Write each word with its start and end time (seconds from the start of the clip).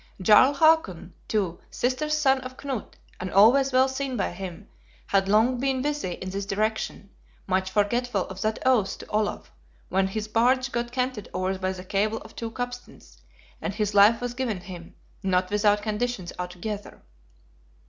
Jarl 0.19 0.55
Hakon, 0.55 1.13
too, 1.27 1.59
sister's 1.69 2.17
son 2.17 2.41
of 2.41 2.57
Knut, 2.57 2.95
and 3.19 3.29
always 3.29 3.71
well 3.71 3.87
seen 3.87 4.17
by 4.17 4.31
him, 4.31 4.67
had 5.05 5.29
long 5.29 5.59
been 5.59 5.83
busy 5.83 6.13
in 6.13 6.31
this 6.31 6.47
direction, 6.47 7.11
much 7.45 7.69
forgetful 7.69 8.27
of 8.27 8.41
that 8.41 8.57
oath 8.65 8.97
to 8.97 9.07
Olaf 9.09 9.51
when 9.89 10.07
his 10.07 10.27
barge 10.27 10.71
got 10.71 10.91
canted 10.91 11.29
over 11.35 11.59
by 11.59 11.71
the 11.71 11.83
cable 11.85 12.17
of 12.23 12.35
two 12.35 12.49
capstans, 12.49 13.21
and 13.61 13.75
his 13.75 13.93
life 13.93 14.21
was 14.21 14.33
given 14.33 14.61
him, 14.61 14.95
not 15.21 15.51
without 15.51 15.83
conditions 15.83 16.33
altogether! 16.39 17.03